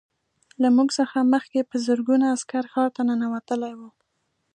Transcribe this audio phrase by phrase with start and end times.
[0.61, 3.89] له موږ څخه مخکې په زرګونه عسکر ښار ته ننوتلي وو